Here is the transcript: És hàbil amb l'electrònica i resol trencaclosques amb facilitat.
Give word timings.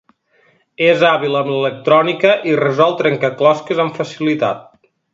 És 0.85 1.03
hàbil 1.09 1.37
amb 1.41 1.51
l'electrònica 1.53 2.33
i 2.53 2.57
resol 2.65 2.99
trencaclosques 3.05 3.83
amb 3.87 4.01
facilitat. 4.03 4.69